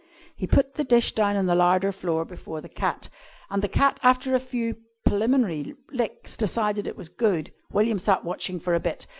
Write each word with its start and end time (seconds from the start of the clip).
He 0.35 0.47
put 0.47 0.73
the 0.73 0.83
dish 0.83 1.11
down 1.11 1.35
on 1.37 1.45
the 1.45 1.53
larder 1.53 1.91
floor 1.91 2.25
before 2.25 2.59
the 2.59 2.67
cat, 2.67 3.07
and 3.51 3.61
the 3.61 3.67
cat, 3.67 3.99
after 4.01 4.33
a 4.33 4.39
few 4.39 4.77
preliminary 5.05 5.75
licks, 5.91 6.35
decided 6.35 6.85
that 6.85 6.89
it 6.89 6.97
was 6.97 7.07
good. 7.07 7.53
William 7.71 7.99
sat 7.99 8.25
watching 8.25 8.59
for 8.59 8.73
a 8.73 8.79
bit. 8.79 9.05